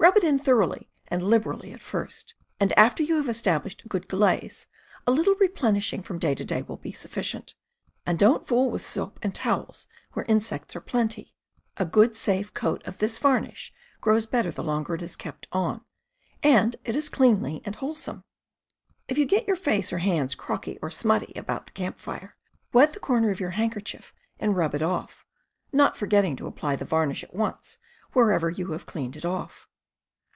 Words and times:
Rub 0.00 0.16
it 0.16 0.22
in 0.24 0.38
thoroughly 0.38 0.88
and 1.08 1.22
liberally 1.24 1.72
at 1.72 1.82
first, 1.82 2.34
and 2.60 2.72
after 2.78 3.02
you 3.02 3.16
have 3.16 3.28
established 3.28 3.84
a 3.84 3.88
good 3.88 4.06
glaze, 4.08 4.66
a 5.06 5.10
little 5.10 5.34
replenish 5.40 5.92
ing 5.92 6.02
from 6.04 6.18
day 6.20 6.34
to 6.36 6.44
day 6.44 6.62
will 6.62 6.76
be 6.78 6.92
sufficient. 6.92 7.54
And 8.06 8.16
don't 8.18 8.46
fool 8.46 8.70
with 8.70 8.84
soap 8.84 9.18
and 9.22 9.34
towels 9.34 9.86
where 10.12 10.24
insects 10.26 10.74
are 10.76 10.80
plenty. 10.80 11.34
A 11.78 11.84
good 11.84 12.14
safe 12.16 12.54
coat 12.54 12.80
of 12.86 12.98
this 12.98 13.18
varnish 13.18 13.72
grows 14.00 14.24
better 14.24 14.50
the 14.52 14.62
longer 14.62 14.94
it 14.94 15.02
is 15.02 15.14
kept 15.16 15.46
on— 15.52 15.82
and 16.44 16.76
it 16.84 16.94
is 16.96 17.08
cleanly 17.10 17.60
and 17.64 17.74
wholesome. 17.76 18.22
If 19.08 19.18
you 19.18 19.26
get 19.26 19.46
your 19.48 19.56
face 19.56 19.92
or 19.92 19.98
hands 19.98 20.34
crocky 20.36 20.78
or 20.80 20.90
smutty 20.92 21.32
about 21.36 21.66
the 21.66 21.72
camp 21.72 21.98
fire, 21.98 22.36
wet 22.72 22.92
the 22.92 23.00
corner 23.00 23.30
of 23.30 23.40
your 23.40 23.52
handker 23.52 23.84
chief 23.84 24.14
and 24.38 24.56
rub 24.56 24.74
it 24.76 24.82
off, 24.82 25.26
not 25.72 25.96
forgetting 25.98 26.34
to 26.36 26.46
apply 26.46 26.76
the 26.76 26.84
varnish 26.86 27.22
at 27.24 27.34
once 27.34 27.78
wherever 28.14 28.48
you 28.48 28.70
have 28.72 28.86
cleaned 28.86 29.14
it 29.16 29.24
off. 29.26 29.64